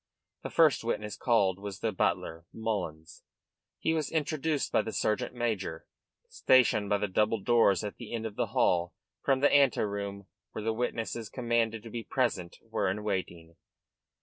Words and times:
The 0.41 0.49
first 0.49 0.83
witness 0.83 1.15
called 1.15 1.59
was 1.59 1.79
the 1.81 1.91
butler, 1.91 2.47
Mullins. 2.51 3.21
He 3.77 3.93
was 3.93 4.09
introduced 4.11 4.71
by 4.71 4.81
the 4.81 4.91
sergeant 4.91 5.35
major 5.35 5.85
stationed 6.27 6.89
by 6.89 6.97
the 6.97 7.07
double 7.07 7.39
doors 7.39 7.83
at 7.83 7.97
the 7.97 8.11
end 8.11 8.25
of 8.25 8.35
the 8.35 8.47
hall 8.47 8.95
from 9.21 9.41
the 9.41 9.53
ante 9.53 9.81
room 9.81 10.25
where 10.53 10.63
the 10.63 10.73
witnesses 10.73 11.29
commanded 11.29 11.83
to 11.83 11.91
be 11.91 12.03
present 12.03 12.57
were 12.63 12.89
in 12.89 13.03
waiting. 13.03 13.57